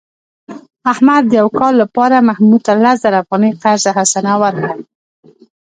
احمد 0.91 1.23
د 1.27 1.31
یو 1.41 1.49
کال 1.59 1.73
لپاره 1.83 2.25
محمود 2.29 2.61
ته 2.67 2.73
لس 2.83 2.97
زره 3.03 3.17
افغانۍ 3.23 3.51
قرض 3.63 3.83
حسنه 3.97 4.33
ورکړه. 4.43 4.73